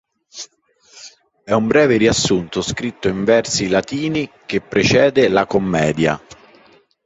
È 1.43 1.51
un 1.51 1.67
breve 1.67 1.97
riassunto, 1.97 2.63
scritto 2.63 3.07
in 3.07 3.23
versi 3.23 3.67
latini, 3.67 4.27
che 4.47 4.59
precede 4.59 5.29
la 5.29 5.45
commedia. 5.45 6.19